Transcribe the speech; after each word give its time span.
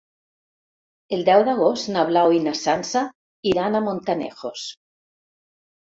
El 1.17 1.21
deu 1.27 1.43
d'agost 1.51 1.91
na 1.95 2.07
Blau 2.09 2.35
i 2.39 2.43
na 2.47 2.55
Sança 2.63 3.05
iran 3.55 3.77
a 3.83 3.87
Montanejos. 3.93 4.69